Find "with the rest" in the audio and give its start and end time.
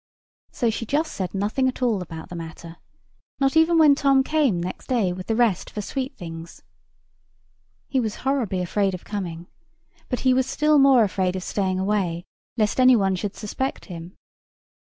5.13-5.69